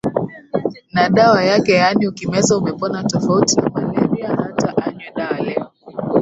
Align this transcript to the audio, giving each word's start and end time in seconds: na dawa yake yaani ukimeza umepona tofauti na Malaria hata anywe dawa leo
na 0.93 1.09
dawa 1.09 1.43
yake 1.43 1.71
yaani 1.73 2.07
ukimeza 2.07 2.57
umepona 2.57 3.03
tofauti 3.03 3.55
na 3.55 3.69
Malaria 3.71 4.35
hata 4.35 4.77
anywe 4.77 5.11
dawa 5.15 5.39
leo 5.39 5.71